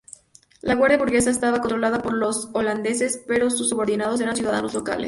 [0.63, 4.99] La Guardia Burguesa estaba controlada por los holandeses, pero sus subordinados eran ciudadanos locales.